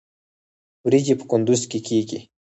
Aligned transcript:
وریجې 0.85 1.13
په 1.19 1.25
کندز 1.31 1.61
کې 1.71 1.79
کیږي 1.87 2.19